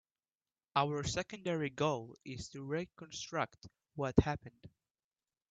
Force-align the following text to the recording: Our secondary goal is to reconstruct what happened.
Our 0.75 1.03
secondary 1.03 1.69
goal 1.69 2.15
is 2.25 2.49
to 2.49 2.63
reconstruct 2.63 3.67
what 3.93 4.15
happened. 4.19 4.67